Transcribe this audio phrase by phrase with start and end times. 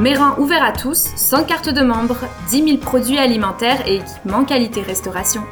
[0.00, 2.16] Méran ouvert à tous, sans carte de membre,
[2.48, 5.42] 10 000 produits alimentaires et équipements qualité restauration.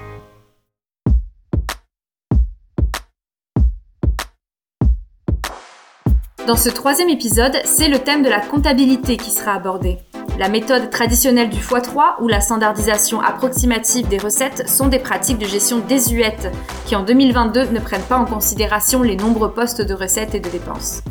[6.48, 9.98] Dans ce troisième épisode, c'est le thème de la comptabilité qui sera abordé.
[10.37, 15.46] La méthode traditionnelle du x3 ou la standardisation approximative des recettes sont des pratiques de
[15.46, 16.51] gestion désuètes
[16.87, 20.48] qui en 2022 ne prennent pas en considération les nombreux postes de recettes et de
[20.48, 21.02] dépenses.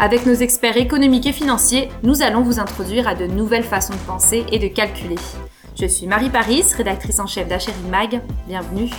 [0.00, 3.98] Avec nos experts économiques et financiers, nous allons vous introduire à de nouvelles façons de
[4.00, 5.14] penser et de calculer.
[5.80, 8.20] Je suis Marie Paris, rédactrice en chef d'Achérie Mag.
[8.48, 8.90] Bienvenue.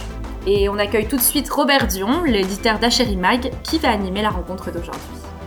[0.48, 4.30] Et on accueille tout de suite Robert Dion, l'éditeur d'Achérie Mag, qui va animer la
[4.30, 5.02] rencontre d'aujourd'hui.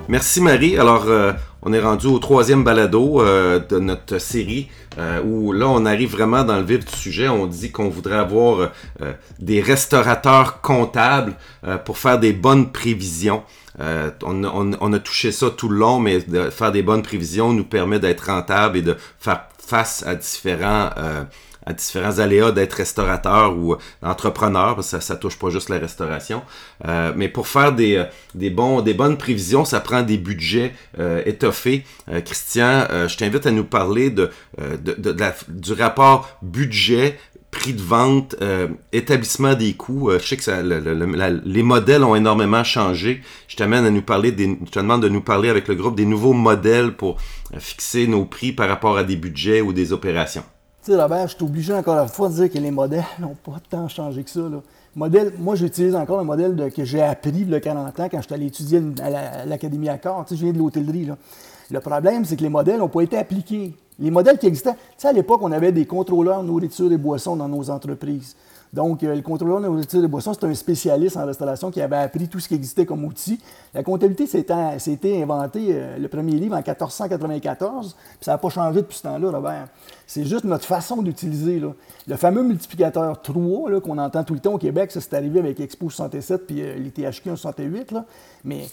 [0.09, 0.77] Merci Marie.
[0.79, 1.33] Euh,
[1.67, 6.13] on est rendu au troisième balado euh, de notre série euh, où là, on arrive
[6.13, 7.29] vraiment dans le vif du sujet.
[7.29, 8.71] On dit qu'on voudrait avoir
[9.39, 11.35] des restaurateurs comptables
[11.85, 13.43] pour faire des bonnes prévisions.
[13.81, 17.99] Euh, on, a touché ça tout le long, mais faire des bonnes prévisions nous permet
[17.99, 21.25] d'être rentable et de faire face à différents euh,
[21.67, 25.79] à différents aléas d'être restaurateur ou entrepreneur, parce que ça, ça touche pas juste la
[25.79, 26.43] restauration.
[26.87, 30.73] Euh, mais pour faire des, des, bons, des bonnes prévisions, ça prend des budgets
[31.27, 31.85] étoffés.
[32.25, 35.17] Christian, je t'invite à nous parler de, de, de
[35.49, 37.19] du rapport budget
[37.57, 40.11] prix de vente, euh, établissement des coûts.
[40.11, 43.23] Euh, je sais que les modèles ont énormément changé.
[43.49, 45.97] Je t'amène à nous parler des, je te demande de nous parler avec le groupe
[45.97, 47.17] des nouveaux modèles pour
[47.55, 50.45] euh, fixer nos prix par rapport à des budgets ou des opérations.
[50.95, 53.89] Robert, je suis obligé encore une fois de dire que les modèles n'ont pas tant
[53.89, 54.41] changé que ça.
[54.95, 58.35] Modèle, moi, j'utilise encore un modèle que j'ai appris a 40 ans quand je suis
[58.35, 60.25] allé étudier à l'Académie Accor.
[60.27, 61.11] Tu sais, je viens de l'hôtellerie.
[61.71, 63.75] Le problème, c'est que les modèles n'ont pas été appliqués.
[63.99, 67.37] Les modèles qui existaient, tu sais, à l'époque, on avait des contrôleurs nourriture et boissons
[67.37, 68.37] dans nos entreprises.
[68.73, 72.29] Donc, euh, le contrôleur nourriture et boissons, c'est un spécialiste en restauration qui avait appris
[72.29, 73.41] tout ce qui existait comme outil.
[73.73, 78.83] La comptabilité, c'était inventé, euh, le premier livre, en 1494, puis ça n'a pas changé
[78.83, 79.69] depuis ce temps-là, Robert.
[80.07, 81.63] C'est juste notre façon d'utiliser.
[82.07, 85.59] Le fameux multiplicateur 3 qu'on entend tout le temps au Québec, ça c'est arrivé avec
[85.61, 88.05] Expo 67 puis euh, les THQ 68, là.
[88.45, 88.67] mais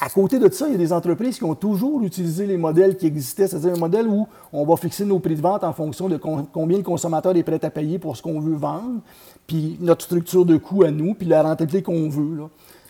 [0.00, 2.96] à côté de ça, il y a des entreprises qui ont toujours utilisé les modèles
[2.96, 6.08] qui existaient, c'est-à-dire un modèle où on va fixer nos prix de vente en fonction
[6.08, 9.00] de combien le consommateur est prêt à payer pour ce qu'on veut vendre,
[9.46, 12.42] puis notre structure de coût à nous, puis la rentabilité qu'on veut.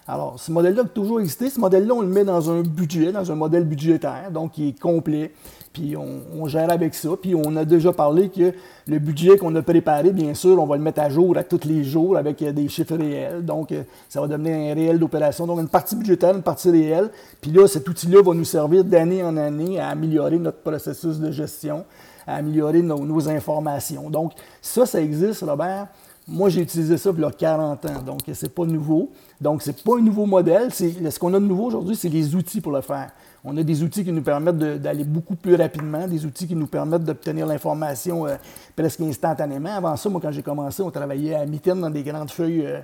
[0.08, 1.48] Alors, ce modèle-là a toujours existé.
[1.48, 4.78] Ce modèle-là, on le met dans un budget, dans un modèle budgétaire, donc qui est
[4.78, 5.32] complet,
[5.72, 7.10] puis on, gère avec ça.
[7.20, 8.52] Puis on a déjà parlé que
[8.86, 11.64] le budget qu'on a préparé, bien sûr, on va le mettre à jour à tous
[11.64, 13.44] les jours avec euh, des chiffres réels.
[13.44, 15.46] Donc, euh, ça va devenir un réel d'opération.
[15.46, 17.10] Donc, une partie budgétaire, une partie réelle.
[17.40, 21.30] Puis là, cet outil-là va nous servir d'année en année à améliorer notre processus de
[21.30, 21.84] gestion,
[22.26, 24.10] à améliorer nos, informations.
[24.10, 25.86] Donc, ça, ça existe, Robert.
[26.28, 29.10] Moi, j'ai utilisé ça il y a 40 ans, donc c'est pas nouveau.
[29.40, 30.72] Donc, c'est pas un nouveau modèle.
[30.72, 33.10] Ce qu'on a de nouveau aujourd'hui, c'est les outils pour le faire.
[33.44, 36.68] On a des outils qui nous permettent d'aller beaucoup plus rapidement, des outils qui nous
[36.68, 38.36] permettent d'obtenir l'information euh,
[38.76, 39.74] presque instantanément.
[39.74, 42.64] Avant ça, moi, quand j'ai commencé, on travaillait à mitaine dans des grandes feuilles.
[42.64, 42.78] Euh,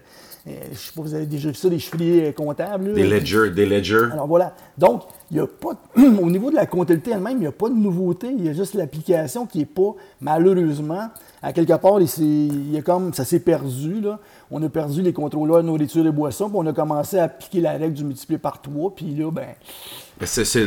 [0.49, 2.93] euh, je ne sais pas, vous avez déjà vu ça, des chiffriers comptables.
[2.93, 4.09] Des ledgers, des ledgers.
[4.13, 4.53] Alors voilà.
[4.77, 7.69] Donc, il y a pas, au niveau de la comptabilité elle-même, il n'y a pas
[7.69, 8.29] de nouveauté.
[8.37, 11.09] Il y a juste l'application qui n'est pas, malheureusement,
[11.41, 14.01] à quelque part, il, y a comme, ça s'est perdu.
[14.01, 14.19] Là.
[14.51, 17.61] On a perdu les contrôleurs de nourriture et boissons, puis on a commencé à appliquer
[17.61, 19.49] la règle du multiplié par trois, puis là, ben,
[20.25, 20.61] c'est ça,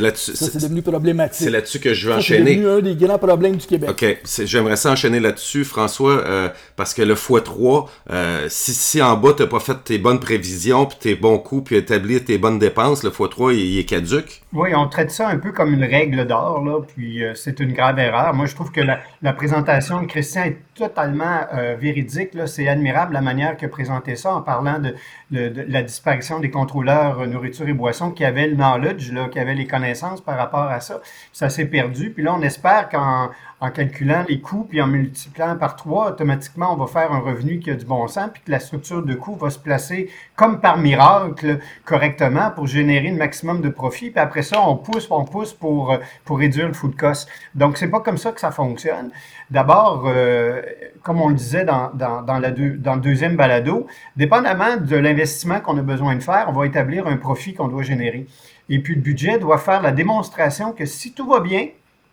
[0.50, 1.44] c'est devenu problématique.
[1.44, 2.52] C'est là-dessus que je veux enchaîner.
[2.52, 3.90] C'est devenu un des grands problèmes du Québec.
[3.90, 4.22] OK.
[4.46, 9.34] J'aimerais ça enchaîner là-dessus, François, euh, parce que le x3, euh, si, si en bas,
[9.36, 12.60] tu n'as pas fait tes bonnes prévisions, puis tes bons coûts, puis établir tes bonnes
[12.60, 14.42] dépenses, le x3, il, est caduque.
[14.54, 17.74] Oui, on traite ça un peu comme une règle d'or, là, puis euh, c'est une
[17.74, 18.34] grave erreur.
[18.34, 21.42] Moi, je trouve que la, la présentation de Christian est totalement
[21.80, 22.30] véridique.
[22.48, 24.94] C'est admirable la manière a présenté ça en parlant de,
[25.32, 29.68] la disparition des contrôleurs nourriture et boissons qui avaient le knowledge, là, qui avaient les
[29.68, 31.02] connaissances par rapport à ça.
[31.34, 32.12] Ça s'est perdu.
[32.12, 33.32] Puis là, on espère qu'en
[33.62, 37.60] en calculant les coûts puis en multipliant par trois, automatiquement, on va faire un revenu
[37.60, 40.60] qui a du bon sens puis que la structure de coûts va se placer comme
[40.60, 44.10] par miracle correctement pour générer le maximum de profit.
[44.10, 47.30] Puis après ça, on pousse, on pousse pour, pour réduire le food cost.
[47.54, 49.12] Donc, c'est pas comme ça que ça fonctionne.
[49.52, 50.64] D'abord, euh,
[51.04, 53.86] comme on le disait dans, dans le deuxième balado,
[54.16, 57.84] dépendamment de l'investissement qu'on a besoin de faire, on va établir un profit qu'on doit
[57.84, 58.26] générer.
[58.70, 61.68] Et puis, le budget doit faire la démonstration que si tout va bien,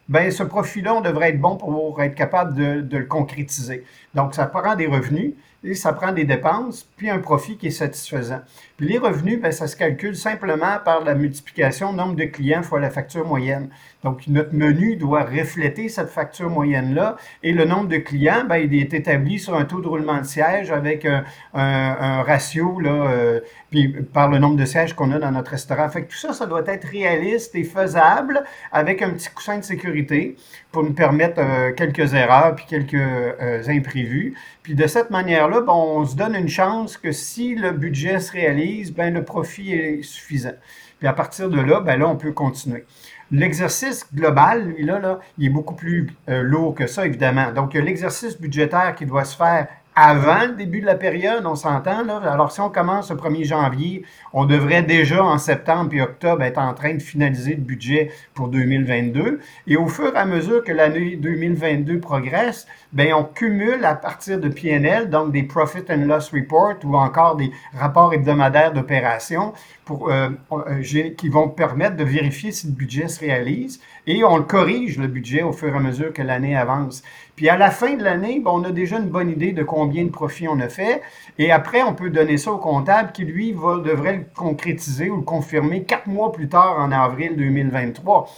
[0.08, 3.84] ben ce profil-là, on devrait être bon pour être capable de, le concrétiser.
[4.14, 5.34] Donc, ça prend des revenus.
[5.64, 8.40] et ça prend des dépenses, puis un profit qui est satisfaisant.
[8.80, 12.90] Les revenus, ben, ça se calcule simplement par la multiplication nombre de clients fois la
[12.90, 13.70] facture moyenne.
[14.04, 18.72] Donc, notre menu doit refléter cette facture moyenne-là et le nombre de clients, ben, il
[18.72, 23.40] est établi sur un taux de roulement de siège avec un, ratio, là, euh,
[23.70, 25.88] puis par le nombre de sièges qu'on a dans notre restaurant.
[25.88, 30.36] Fait tout ça, ça doit être réaliste et faisable avec un petit coussin de sécurité
[30.70, 34.34] pour nous permettre euh, quelques erreurs puis quelques euh, imprévus.
[34.62, 38.30] Puis de cette manière-là, ben, on se donne une chance que si le budget se
[38.30, 40.54] réalise, ben, le profit est suffisant.
[40.98, 42.84] Puis à partir de là, ben, là, on peut continuer.
[43.30, 47.52] L'exercice global, là, là, il est beaucoup plus euh, lourd que ça, évidemment.
[47.52, 49.68] Donc, l'exercice budgétaire qui doit se faire
[50.00, 52.08] avant le début de la période, on s'entend.
[52.08, 56.58] Alors, si on commence le 1er janvier, on devrait déjà en septembre et octobre être
[56.58, 59.40] en train de finaliser le budget pour 2022.
[59.66, 64.38] Et au fur et à mesure que l'année 2022 progresse, ben on cumule à partir
[64.38, 69.52] de PNL, donc des Profit and Loss Report ou encore des rapports hebdomadaires d'opération
[69.84, 70.82] pour, euh, euh
[71.16, 73.80] qui vont permettre de vérifier si le budget se réalise.
[74.06, 77.02] Et on corrige, le budget, au fur et à mesure que l'année avance.
[77.38, 80.02] Puis à la fin de l'année, ben, on a déjà une bonne idée de combien
[80.02, 81.02] de profits on a fait.
[81.38, 85.18] Et après, on peut donner ça au comptable qui, lui, va, devrait le concrétiser ou
[85.18, 88.28] le confirmer quatre mois plus tard en avril 2023.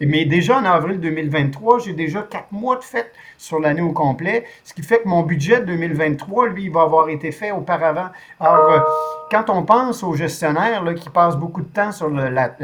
[0.00, 4.44] Mais déjà en avril 2023, j'ai déjà quatre mois de fait sur l'année au complet,
[4.62, 8.08] ce qui fait que mon budget 2023, lui, il va avoir été fait auparavant.
[8.40, 8.80] Alors, euh,
[9.30, 12.54] quand on pense aux gestionnaires là, qui passent beaucoup de temps sur le, la,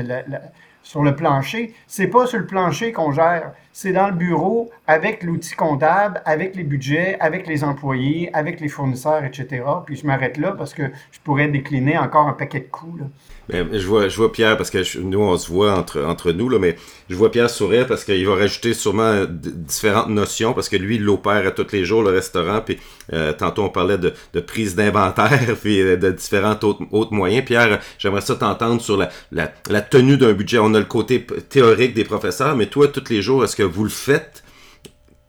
[0.82, 5.22] sur le plancher, c'est pas sur le plancher qu'on gère, c'est dans le bureau avec
[5.22, 9.64] l'outil comptable, avec les budgets, avec les employés, avec les fournisseurs, etc.
[9.84, 13.00] Puis je m'arrête là parce que je pourrais décliner encore un paquet de coups.
[13.00, 13.06] Là.
[13.48, 16.48] Ben, je, vois, je vois Pierre, parce que nous, on se voit entre, entre nous,
[16.48, 16.76] là, mais
[17.08, 21.04] je vois Pierre sourire parce qu'il va rajouter sûrement différentes notions, parce que lui, il
[21.04, 22.78] l'opère à tous les jours, le restaurant, puis
[23.12, 27.44] euh, tantôt, on parlait de, prise d'inventaire, puis euh, de différents autres, autres moyens.
[27.44, 30.58] Pierre, j'aimerais ça t'entendre sur la, la tenue d'un budget.
[30.58, 33.84] On a le côté théorique des professeurs, mais toi, tous les jours, est-ce que vous
[33.84, 34.42] le faites?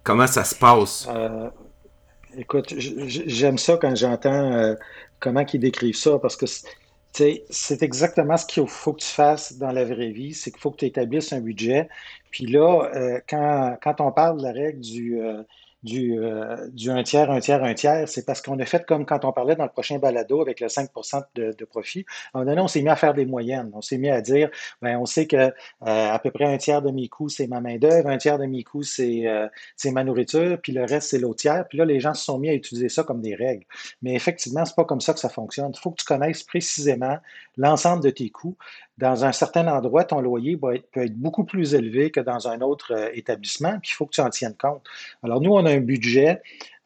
[0.03, 1.07] Comment ça se passe?
[1.09, 1.49] Euh,
[2.37, 4.75] écoute, j'aime ça quand j'entends euh,
[5.19, 6.45] comment ils décrivent ça, parce que
[7.13, 10.71] c'est exactement ce qu'il faut que tu fasses dans la vraie vie, c'est qu'il faut
[10.71, 11.89] que tu établisses un budget.
[12.31, 15.19] Puis là, euh, quand, on parle de la règle du,
[15.87, 19.05] du, euh, du, un tiers, un tiers, un tiers, c'est parce qu'on a fait comme
[19.05, 20.89] quand on parlait dans le prochain balado avec le 5
[21.35, 22.05] de, de, profit.
[22.33, 23.71] À un moment donné, on s'est mis à faire des moyennes.
[23.73, 24.49] On s'est mis à dire,
[24.81, 28.09] ben, on sait que à peu près un tiers de mes coûts, c'est ma main-d'œuvre,
[28.09, 29.23] un tiers de mes coûts, c'est
[29.85, 31.65] ma nourriture, puis le reste, c'est l'autre tiers.
[31.67, 33.65] Puis là, les gens se sont mis à utiliser ça comme des règles.
[34.01, 35.71] Mais effectivement, c'est pas comme ça que ça fonctionne.
[35.73, 37.17] Il faut que tu connaisses précisément
[37.55, 38.57] l'ensemble de tes coûts.
[38.97, 42.93] Dans un certain endroit, ton loyer peut être beaucoup plus élevé que dans un autre
[42.93, 44.83] euh, établissement, puis il faut que tu en tiennes compte.
[45.23, 46.41] Alors, nous, on a un budget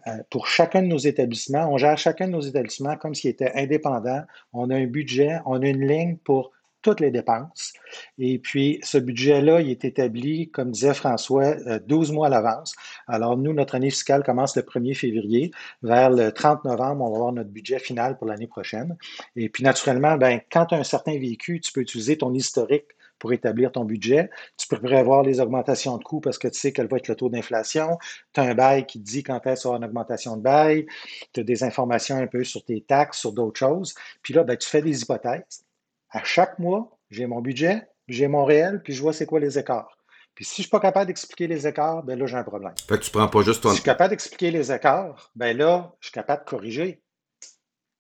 [0.07, 1.71] euh, pour chacun de nos établissements.
[1.71, 4.23] On gère chacun de nos établissements comme s'il était indépendant.
[4.51, 7.73] On a un budget, on a une ligne pour toutes les dépenses.
[8.17, 11.55] Et puis, ce budget-là, il est établi, comme disait François,
[11.85, 12.75] 12 euh, mois à l'avance.
[13.07, 15.51] Alors, nous, notre année fiscale commence le 1er février.
[15.83, 18.97] Vers le 30 novembre, on va avoir notre budget final pour l'année prochaine.
[19.35, 22.85] Et puis, naturellement, ben, quand tu as un certain véhicule, tu peux utiliser ton historique
[23.21, 24.31] pour établir ton budget.
[24.57, 27.15] Tu peux prévoir les augmentations de coûts parce que tu sais quel va être le
[27.15, 27.99] taux d'inflation.
[28.33, 30.87] Tu as un bail qui te dit quand est-ce une augmentation de bail.
[31.31, 33.93] Tu as des informations un peu sur tes taxes, sur d'autres choses.
[34.23, 35.63] Puis là, ben, tu fais des hypothèses
[36.11, 39.57] à chaque mois, j'ai mon budget, j'ai mon réel, puis je vois c'est quoi les
[39.57, 39.97] écarts.
[40.35, 42.73] Puis si je ne suis pas capable d'expliquer les écarts, ben là, j'ai un problème.
[42.87, 43.69] Fait que tu prends pas juste ton...
[43.69, 47.01] Si je suis capable d'expliquer les écarts, ben là, je suis capable de corriger.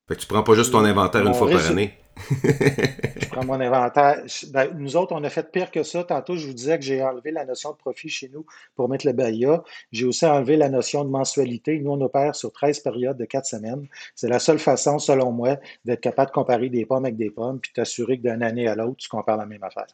[0.07, 3.59] Fait que tu prends pas juste ton inventaire une fois par année je prends mon
[3.59, 4.23] inventaire.
[4.51, 6.03] Ben, nous autres, on a fait pire que ça.
[6.03, 9.05] Tantôt, je vous disais que j'ai enlevé la notion de profit chez nous pour mettre
[9.05, 9.63] le BAIA.
[9.91, 11.79] J'ai aussi enlevé la notion de mensualité.
[11.79, 13.87] Nous, on opère sur 13 périodes de 4 semaines.
[14.15, 17.59] C'est la seule façon, selon moi, d'être capable de comparer des pommes avec des pommes
[17.59, 19.87] puis t'assurer que d'une année à l'autre, tu compares la même affaire.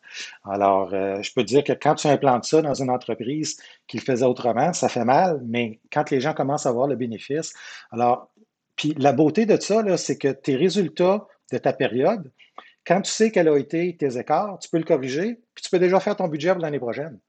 [0.43, 3.57] Alors, euh, je peux te dire que quand tu implantes ça dans une entreprise
[3.87, 6.95] qui le faisait autrement, ça fait mal, mais quand les gens commencent à voir le
[6.95, 7.53] bénéfice,
[7.91, 8.29] alors,
[8.75, 12.31] puis la beauté de ça, c'est que tes résultats de ta période,
[12.85, 15.79] quand tu sais quels ont été tes écarts, tu peux le corriger, puis tu peux
[15.79, 17.19] déjà faire ton budget pour l'année prochaine.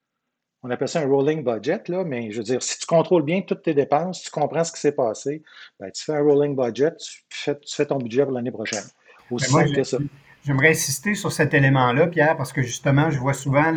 [0.63, 3.43] On appelle ça un rolling budget, là, mais je veux dire, si tu contrôles bien
[3.43, 5.43] toutes tes dépenses, tu comprends ce qui s'est passé,
[5.79, 8.85] ben, tu fais un rolling budget, tu fais, ton budget pour l'année prochaine.
[9.31, 9.99] Aussi simple que ça.
[10.45, 13.73] J'aimerais insister sur cet élément-là, Pierre, parce que justement, je vois souvent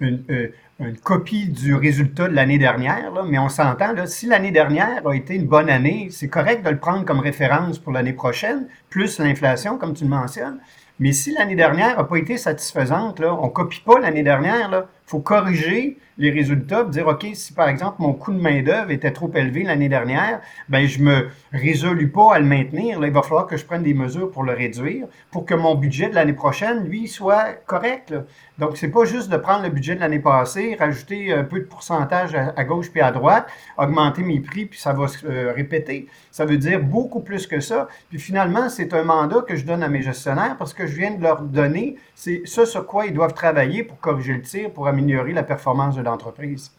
[0.00, 4.26] une, euh, une, copie du résultat de l'année dernière, là, mais on s'entend, là, si
[4.26, 7.92] l'année dernière a été une bonne année, c'est correct de le prendre comme référence pour
[7.92, 10.58] l'année prochaine, plus l'inflation, comme tu le mentionnes.
[11.00, 14.68] Mais si l'année dernière n'a pas été satisfaisante, là, on ne copie pas l'année dernière,
[15.03, 19.10] il faut corriger les résultats, dire, OK, si par exemple mon coût de main-d'œuvre était
[19.10, 23.04] trop élevé l'année dernière, ben je me résolus pas à le maintenir.
[23.04, 26.08] Il va falloir que je prenne des mesures pour le réduire, pour que mon budget
[26.08, 28.10] de l'année prochaine, lui, soit correct.
[28.10, 28.24] Là.
[28.58, 31.64] Donc, c'est pas juste de prendre le budget de l'année passée, rajouter un peu de
[31.64, 36.06] pourcentage à, gauche puis à droite, augmenter mes prix, puis ça va se euh, répéter.
[36.30, 37.88] Ça veut dire beaucoup plus que ça.
[38.10, 41.10] Puis finalement, c'est un mandat que je donne à mes gestionnaires parce que je viens
[41.10, 45.32] de leur donner ce sur quoi ils doivent travailler pour corriger le tir, pour améliorer
[45.32, 46.70] la performance de l'entreprise.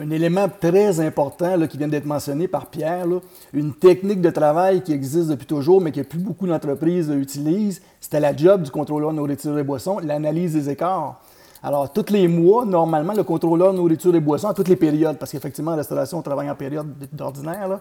[0.00, 3.06] Un élément très important qui vient d'être mentionné par Pierre,
[3.52, 8.20] une technique de travail qui existe depuis toujours, mais que plus beaucoup d'entreprises utilisent, c'était
[8.20, 11.20] la job du contrôleur nourriture et boissons, l'analyse des écarts.
[11.64, 15.32] Alors, tous les mois, normalement, le contrôleur nourriture et boissons, à toutes les périodes, parce
[15.32, 17.80] qu'effectivement, la restauration, on travaille en période d'ordinaire,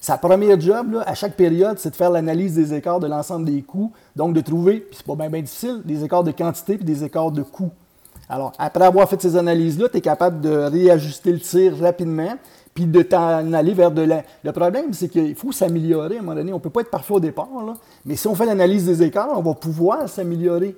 [0.00, 3.60] sa première job, à chaque période, c'est de faire l'analyse des écarts de l'ensemble des
[3.62, 7.04] coûts, donc de trouver, puis c'est pas bien difficile, des écarts de quantité puis des
[7.04, 7.72] écarts de coûts.
[8.28, 12.36] Alors, après avoir fait ces analyses-là, tu es capable de réajuster le tir rapidement,
[12.74, 14.22] puis de t'en aller vers de la...
[14.44, 16.52] Le problème, c'est qu'il faut s'améliorer à un moment donné.
[16.52, 17.74] On ne peut pas être parfait au départ, là.
[18.04, 20.76] mais si on fait l'analyse des écarts, on va pouvoir s'améliorer.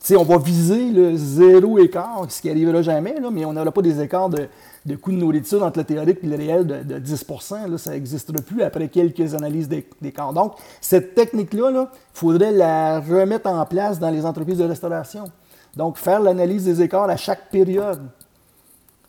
[0.00, 3.70] sais, on va viser le zéro écart, ce qui n'arrivera jamais, là, mais on n'aura
[3.70, 4.48] pas des écarts de,
[4.84, 7.26] de coûts de nourriture entre le théorique et le réel de, 10
[7.68, 9.68] là, Ça n'existera plus après quelques analyses
[10.02, 10.32] d'écart.
[10.32, 15.30] Donc, cette technique-là, il faudrait la remettre en place dans les entreprises de restauration.
[15.76, 18.02] Donc, faire l'analyse des écarts à chaque période.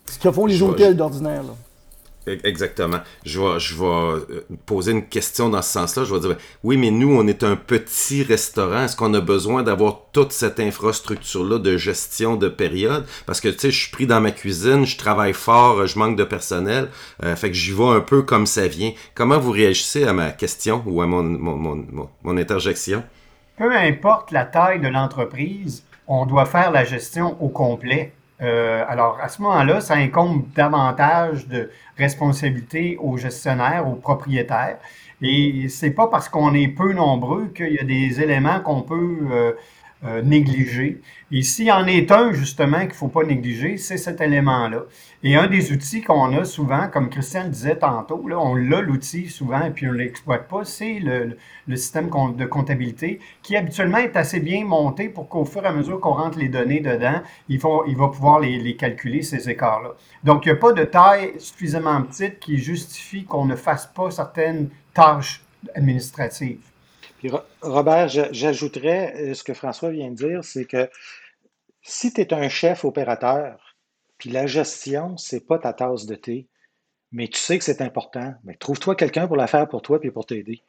[0.06, 1.42] Ce que font les hôtels d'ordinaire.
[2.42, 2.98] Exactement.
[3.24, 6.02] Je vais, je vais euh, poser une question dans ce sens-là.
[6.02, 8.82] Je vais dire, oui, mais nous, on est un petit restaurant.
[8.82, 13.06] Est-ce qu'on a besoin d'avoir toute cette infrastructure-là de gestion de période?
[13.26, 16.16] Parce que, tu sais, je suis pris dans ma cuisine, je travaille fort, je manque
[16.16, 16.88] de personnel.
[17.22, 18.90] Euh, fait que j'y vais un peu comme ça vient.
[19.14, 23.04] Comment vous réagissez à ma question ou à mon, mon, mon, mon interjection?
[23.56, 28.12] Peu importe la taille de l'entreprise, on doit faire la gestion au complet.
[28.42, 34.78] Euh, alors, à ce moment-là, ça incombe davantage de responsabilités aux gestionnaires, aux propriétaires.
[35.22, 39.18] Et c'est pas parce qu'on est peu nombreux qu'il y a des éléments qu'on peut
[39.30, 39.52] euh,
[40.04, 41.00] euh, négliger.
[41.32, 44.82] Et s'il y en est un, justement, qu'il ne faut pas négliger, c'est cet élément-là.
[45.22, 48.82] Et un des outils qu'on a souvent, comme Christian le disait tantôt, là, on l'a
[48.82, 51.38] l'outil souvent et puis on ne l'exploite pas, c'est le,
[51.76, 55.98] système de comptabilité qui habituellement est assez bien monté pour qu'au fur et à mesure
[55.98, 59.94] qu'on rentre les données dedans, il, il va pouvoir les, les calculer, ces écarts-là.
[60.24, 64.10] Donc, il n'y a pas de taille suffisamment petite qui justifie qu'on ne fasse pas
[64.10, 65.42] certaines tâches
[65.74, 66.75] administratives.
[67.62, 70.90] Robert, j'ajouterais euh, ce que François vient de dire, c'est que
[71.82, 73.76] si tu es un chef opérateur,
[74.18, 76.48] puis la gestion, c'est pas ta tasse de thé,
[77.12, 80.10] mais tu sais que c'est important, mais trouve-toi quelqu'un pour la faire pour toi puis
[80.10, 80.62] pour t'aider.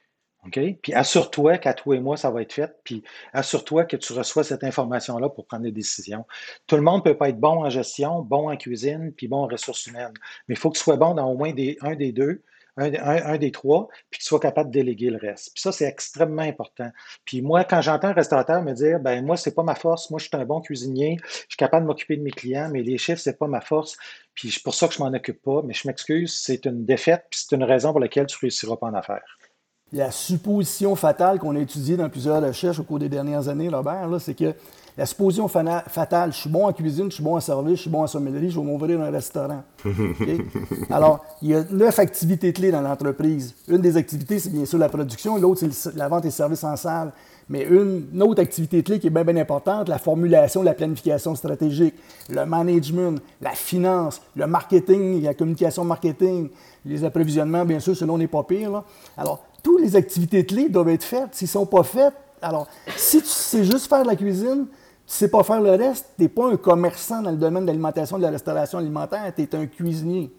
[0.52, 4.44] Puis assure-toi qu'à toi et moi, ça va être fait, puis assure-toi que tu reçois
[4.44, 6.26] cette information-là pour prendre des décisions.
[6.68, 9.44] Tout le monde ne peut pas être bon en gestion, bon en cuisine, puis bon
[9.44, 10.14] en ressources humaines,
[10.48, 12.44] mais il faut que tu sois bon dans au moins un des deux,
[12.78, 15.52] un, des trois, puis que tu sois capable de déléguer le reste.
[15.54, 16.90] Puis ça, c'est extrêmement important.
[17.26, 20.20] Puis moi, quand j'entends un restaurateur me dire, ben moi, c'est pas ma force, moi,
[20.20, 22.98] je suis un bon cuisinier, je suis capable de m'occuper de mes clients, mais les
[22.98, 23.98] chiffres, c'est pas ma force,
[24.34, 27.26] puis c'est pour ça que je m'en occupe pas, mais je m'excuse, c'est une défaite,
[27.30, 29.38] puis c'est une raison pour laquelle tu réussiras pas en affaires.
[29.94, 34.10] La supposition fatale qu'on a étudiée dans plusieurs recherches au cours des dernières années, Robert,
[34.20, 34.54] c'est que
[34.98, 37.90] la supposition fatale, je suis bon en cuisine, je suis bon en service, je suis
[37.90, 39.64] bon en sommellerie, je vais m'ouvrir un restaurant.
[40.90, 43.54] Alors, il y a neuf activités clés dans l'entreprise.
[43.68, 46.76] Une des activités, c'est bien sûr la production, l'autre, c'est la vente et services en
[46.76, 47.12] salle.
[47.50, 51.96] Mais une, autre activité clé qui est bien, bien importante, la formulation, la planification stratégique,
[52.30, 56.50] le management, la finance, le marketing, la communication marketing,
[56.86, 58.84] les approvisionnements, bien sûr, selon n'est pas pire.
[59.18, 61.30] Alors, toutes les activités clés doivent être faites.
[61.34, 64.68] S'ils ne sont pas faites, alors, si tu sais juste faire de la cuisine,
[65.08, 67.68] tu sais pas faire le reste, tu n'es pas un commerçant dans le domaine de
[67.68, 70.32] l'alimentation, de la restauration alimentaire, tu es un cuisinier.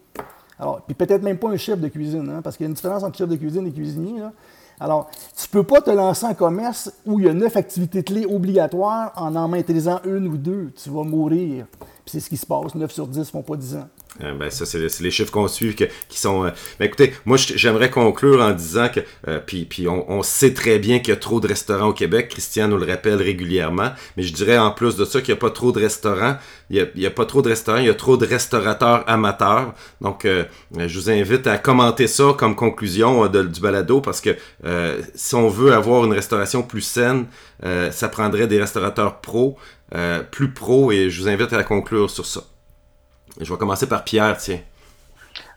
[0.59, 2.75] Alors, puis peut-être même pas un chef de cuisine, hein, parce qu'il y a une
[2.75, 4.21] différence entre chef de cuisine et cuisinier.
[4.79, 8.03] Alors, tu ne peux pas te lancer en commerce où il y a neuf activités
[8.03, 10.71] clés obligatoires en en maîtrisant une ou deux.
[10.81, 11.65] Tu vas mourir.
[11.79, 12.75] Puis c'est ce qui se passe.
[12.75, 13.87] 9 sur 10 font pas 10 ans.
[14.23, 16.45] Euh, ben, ça, c'est les chiffres qu'on suit qui sont.
[16.45, 16.49] Euh,
[16.79, 18.99] ben, écoutez, moi, j'aimerais conclure en disant que.
[19.27, 22.29] Euh, puis, puis on, sait très bien qu'il y a trop de restaurants au Québec.
[22.29, 23.91] Christian nous le rappelle régulièrement.
[24.17, 26.37] Mais je dirais en plus de ça qu'il n'y a pas trop de restaurants.
[26.69, 27.79] Il n'y a, pas trop de restaurants.
[27.79, 29.73] Il y a trop de restaurateurs amateurs.
[30.01, 30.27] Donc,
[30.77, 34.35] je vous invite à commenter ça comme conclusion du balado parce que
[35.15, 37.25] si on veut avoir une restauration plus saine,
[37.63, 39.57] ça prendrait des restaurateurs pros,
[40.31, 40.91] plus pros.
[40.91, 42.41] Et je vous invite à conclure sur ça.
[43.39, 44.59] Je vais commencer par Pierre, tiens.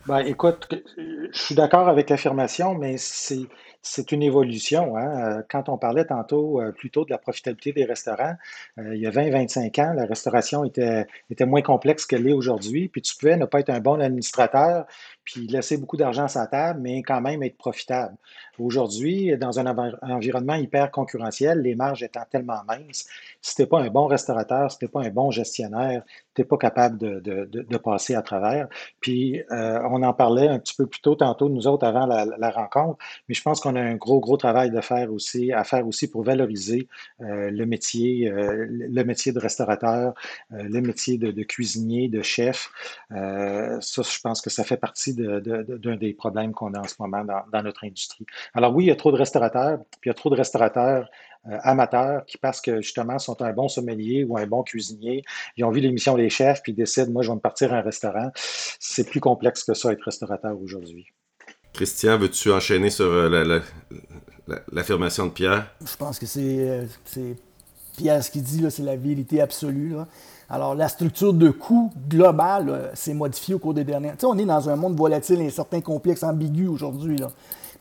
[0.07, 3.47] Ben, écoute, je suis d'accord avec l'affirmation, mais c'est
[3.83, 4.97] c'est une évolution.
[4.97, 5.43] Hein.
[5.51, 8.37] Quand on parlait tantôt plutôt de la profitabilité des restaurants,
[8.77, 12.89] il y a 20-25 ans, la restauration était, était moins complexe qu'elle est aujourd'hui.
[12.89, 14.87] Puis tu pouvais ne pas être un bon administrateur,
[15.25, 18.15] puis laisser beaucoup d'argent à sa table, mais quand même être profitable.
[18.63, 19.67] Aujourd'hui, dans un
[20.03, 23.09] environnement hyper concurrentiel, les marges étant tellement minces,
[23.41, 26.05] si tu n'es pas un bon restaurateur, si tu n'es pas un bon gestionnaire,
[26.35, 28.69] tu n'es pas capable de, passer à travers.
[29.01, 32.51] Puis, euh, on en parlait un petit peu plus tôt, tantôt, nous autres, avant la,
[32.51, 35.87] rencontre, mais je pense qu'on a un gros, gros travail de faire aussi, à faire
[35.87, 36.87] aussi pour valoriser
[37.21, 40.15] euh, le métier, euh, le métier de restaurateur,
[40.51, 42.71] le métier de, cuisinier, de chef.
[43.11, 47.25] ça, je pense que ça fait partie d'un des problèmes qu'on a en ce moment
[47.25, 48.27] dans notre industrie.
[48.55, 51.09] Alors oui, il y a trop de restaurateurs, puis il y a trop de restaurateurs
[51.51, 55.25] euh, amateurs qui, parce que justement, sont un bon sommelier ou un bon cuisinier,
[55.57, 57.79] ils ont vu l'émission Les Chefs, puis ils décident, moi, je vais me partir à
[57.79, 58.31] un restaurant.
[58.79, 61.07] C'est plus complexe que ça, être restaurateur aujourd'hui.
[61.73, 63.61] Christian, veux-tu enchaîner sur euh,
[64.71, 65.75] l'affirmation de Pierre?
[65.85, 66.85] Je pense que c'est euh,
[67.97, 69.95] Pierre ce qu'il dit, c'est la vérité absolue.
[70.49, 74.13] Alors, la structure de coût globale s'est modifiée au cours des dernières.
[74.13, 77.17] Tu sais, on est dans un monde volatile, incertain, complexe, ambigu aujourd'hui.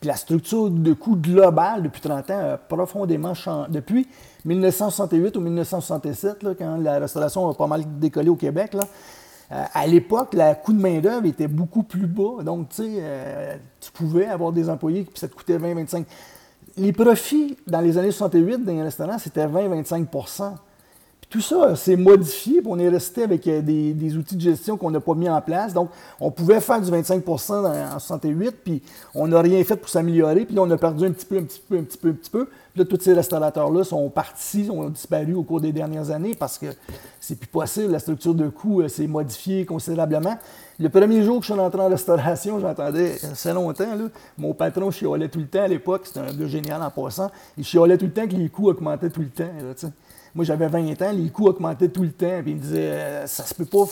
[0.02, 3.70] Puis la structure de coût globale depuis 30 ans a profondément changé.
[3.70, 4.08] Depuis
[4.46, 10.30] 1968 ou 1967, quand la restauration a pas mal décollé au Québec, euh, à l'époque,
[10.34, 12.42] le coût de main-d'œuvre était beaucoup plus bas.
[12.44, 16.06] Donc, tu sais, euh, tu pouvais avoir des employés, puis ça te coûtait 20-25.
[16.78, 20.08] Les profits dans les années 68 dans les restaurants, c'était 20-25
[21.32, 24.92] tout ça s'est modifié, puis on est resté avec euh, des, outils de gestion qu'on
[24.92, 25.74] n'a pas mis en place.
[25.74, 28.84] Donc, on pouvait faire du 25% en 68, puis
[29.16, 31.44] on n'a rien fait pour s'améliorer, puis là, on a perdu un petit peu, un
[31.44, 32.46] petit peu, un petit peu, un petit peu.
[32.74, 36.58] Puis là, tous ces restaurateurs-là sont partis, ont disparu au cours des dernières années parce
[36.58, 36.68] que
[37.22, 37.94] c'est plus possible.
[37.94, 40.38] La structure de coût euh, s'est modifiée considérablement.
[40.80, 44.06] Le premier jour que je suis entré en restauration, j'entendais, c'est longtemps, là,
[44.38, 47.64] mon patron chiolait tout le temps à l'époque, c'était un gars génial en passant, il
[47.64, 49.44] chiolait tout le temps que les coûts augmentaient tout le temps.
[49.44, 49.90] Là,
[50.34, 52.42] moi, j'avais 20 ans, les coûts augmentaient tout le temps.
[52.42, 53.86] Puis il me disait, euh, ça se peut pas,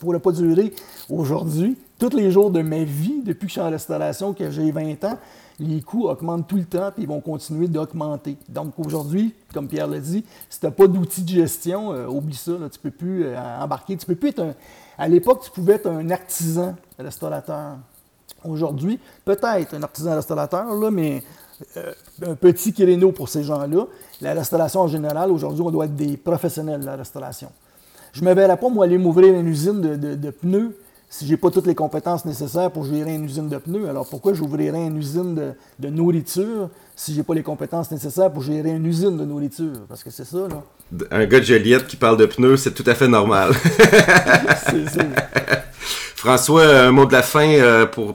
[0.00, 0.72] pourrait pas durer.
[1.10, 4.70] Aujourd'hui, tous les jours de ma vie, depuis que je suis en restauration, que j'ai
[4.70, 5.18] 20 ans,
[5.60, 8.36] les coûts augmentent tout le temps, puis ils vont continuer d'augmenter.
[8.48, 12.34] Donc aujourd'hui, comme Pierre l'a dit, si tu n'as pas d'outils de gestion, euh, oublie
[12.34, 13.96] ça, tu ne peux plus euh, embarquer.
[13.96, 14.54] Tu peux plus être un...
[14.96, 17.76] À l'époque, tu pouvais être un artisan restaurateur.
[18.44, 21.22] Aujourd'hui, peut-être un artisan restaurateur, là, mais
[22.26, 23.86] un petit créneau pour ces gens-là.
[24.20, 27.50] La restauration en général, aujourd'hui, on doit être des professionnels de la restauration.
[28.12, 30.76] Je ne me verrais pas, moi, aller m'ouvrir une usine de, pneus
[31.10, 33.88] si je n'ai pas toutes les compétences nécessaires pour gérer une usine de pneus.
[33.88, 38.42] Alors pourquoi j'ouvrirais une usine de, nourriture si je n'ai pas les compétences nécessaires pour
[38.42, 39.72] gérer une usine de nourriture?
[39.88, 40.62] Parce que c'est ça, là.
[41.10, 43.52] Un gars de Joliette qui parle de pneus, c'est tout à fait normal.
[44.66, 45.04] c'est ça.
[46.16, 48.14] François, un mot de la fin euh, pour,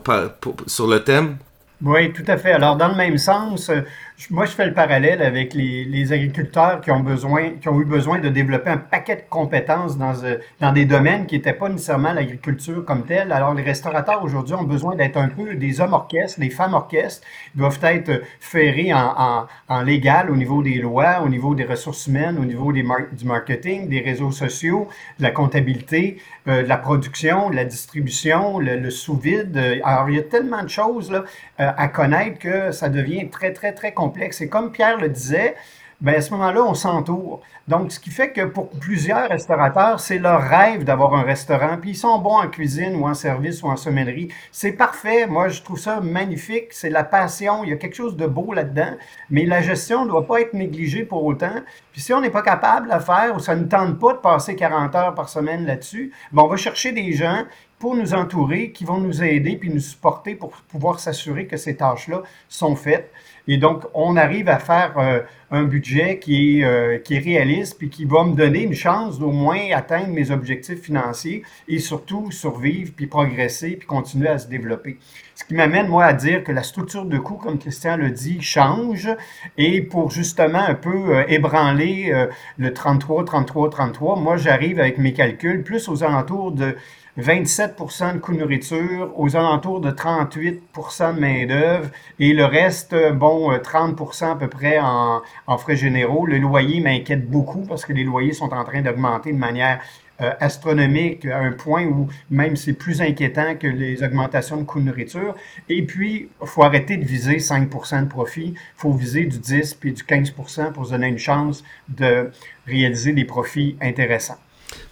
[0.66, 1.36] sur le thème?
[1.82, 2.52] Oui, tout à fait.
[2.52, 3.80] Alors, dans le même sens, euh,
[4.28, 8.18] moi, je fais le parallèle avec les, agriculteurs qui ont besoin, qui ont eu besoin
[8.18, 12.12] de développer un paquet de compétences dans, euh, dans des domaines qui n'étaient pas nécessairement
[12.12, 13.32] l'agriculture comme telle.
[13.32, 17.26] Alors, les restaurateurs aujourd'hui ont besoin d'être un peu des hommes orchestres, les femmes orchestres.
[17.54, 22.06] Ils doivent être ferrés en, en, légal au niveau des lois, au niveau des ressources
[22.06, 26.76] humaines, au niveau des du marketing, des réseaux sociaux, de la comptabilité, euh, de la
[26.76, 29.80] production, de la distribution, le, sous-vide.
[29.84, 31.22] Alors, il y a tellement de choses euh,
[31.56, 35.56] à connaître que ça devient très, très, très compliqué Et comme Pierre le disait,
[36.00, 37.42] ben à ce moment-là, on s'entoure.
[37.68, 41.76] Donc, ce qui fait que pour plusieurs restaurateurs, c'est leur rêve d'avoir un restaurant.
[41.78, 44.28] Puis ils sont bons en cuisine ou en service ou en sommellerie.
[44.50, 45.26] C'est parfait.
[45.26, 46.68] Moi, je trouve ça magnifique.
[46.70, 47.64] C'est la passion.
[47.64, 48.96] Il y a quelque chose de beau là-dedans.
[49.28, 51.60] Mais la gestion ne doit pas être négligée pour autant.
[51.92, 54.56] Puis si on n'est pas capable de faire ou ça ne tente pas de passer
[54.56, 57.44] 40 heures par semaine là-dessus, ben on va chercher des gens
[57.80, 61.76] pour nous entourer, qui vont nous aider puis nous supporter pour pouvoir s'assurer que ces
[61.76, 63.10] tâches-là sont faites.
[63.48, 67.78] Et donc, on arrive à faire euh, un budget qui est, euh, qui est réaliste,
[67.78, 72.30] puis qui va me donner une chance d'au moins atteindre mes objectifs financiers et surtout
[72.30, 74.98] survivre, puis progresser, puis continuer à se développer.
[75.34, 78.42] Ce qui m'amène, moi, à dire que la structure de coût, comme Christian le dit,
[78.42, 79.08] change.
[79.56, 82.12] Et pour justement un peu euh, ébranler
[82.58, 86.76] le 33, 33, 33, moi, j'arrive avec mes calculs plus aux alentours de
[87.18, 93.52] 27% de coûts de nourriture, aux alentours de 38% de main-d'œuvre et le reste, bon,
[93.52, 95.22] 30% euh, à peu près en,
[95.58, 96.26] frais généraux.
[96.26, 99.80] Le loyer m'inquiète beaucoup parce que les loyers sont en train d'augmenter de manière
[100.20, 104.80] euh, astronomique à un point où même c'est plus inquiétant que les augmentations de coûts
[104.80, 105.34] de nourriture.
[105.68, 108.54] Et puis, il faut arrêter de viser 5% de profit.
[108.54, 112.30] Il faut viser du 10 puis du 15 pour se donner une chance de
[112.66, 114.38] réaliser des profits intéressants.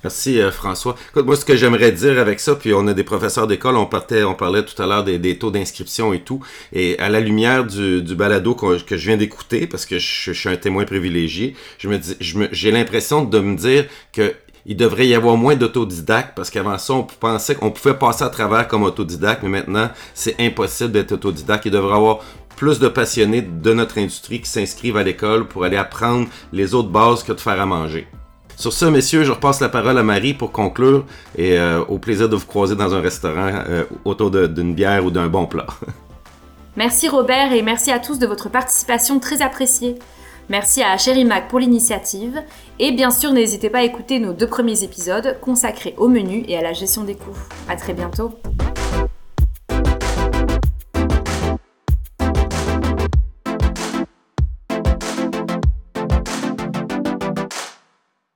[0.05, 0.97] Merci euh, François.
[1.11, 3.87] Écoute, moi ce que j'aimerais dire avec ça, puis on a des professeurs d'école, on
[3.87, 6.41] parlait tout à l'heure des, taux d'inscription et tout,
[6.73, 10.57] et à la lumière du, balado que, je viens d'écouter, parce que je, suis un
[10.57, 14.35] témoin privilégié, je me dis, j'ai l'impression de me dire que
[14.67, 18.29] il devrait y avoir moins d'autodidactes parce qu'avant ça, on pensait qu'on pouvait passer à
[18.29, 21.65] travers comme autodidacte, mais maintenant, c'est impossible d'être autodidacte.
[21.65, 22.21] Il devrait y avoir
[22.55, 26.91] plus de passionnés de notre industrie qui s'inscrivent à l'école pour aller apprendre les autres
[26.91, 28.09] bases que de faire à manger.
[28.59, 32.29] Sur ce, messieurs, je repasse la parole à Marie pour conclure et euh, au plaisir
[32.29, 35.67] de vous croiser dans un restaurant euh, autour d'une bière ou d'un bon plat.
[36.77, 39.97] Merci Robert et merci à tous de votre participation très appréciée.
[40.49, 42.41] Merci à Chéri Mac pour l'initiative
[42.79, 46.57] et bien sûr n'hésitez pas à écouter nos deux premiers épisodes consacrés au menu et
[46.57, 47.39] à la gestion des coûts.
[47.69, 48.33] À très bientôt.